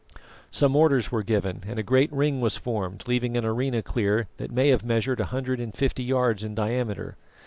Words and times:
Some 0.49 0.75
orders 0.75 1.11
were 1.11 1.21
given 1.21 1.61
and 1.67 1.77
a 1.77 1.83
great 1.83 2.11
ring 2.11 2.41
was 2.41 2.57
formed, 2.57 3.07
leaving 3.07 3.37
an 3.37 3.45
arena 3.45 3.83
clear 3.83 4.27
that 4.37 4.49
may 4.49 4.69
have 4.69 4.83
measured 4.83 5.19
a 5.19 5.25
hundred 5.25 5.59
and 5.59 5.75
fifty 5.75 6.01
yards 6.03 6.43
in 6.43 6.55
diameter. 6.55 7.17